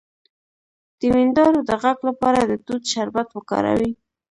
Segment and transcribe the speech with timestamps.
[0.99, 3.91] د وینادرو د غږ لپاره د توت شربت وکاروئ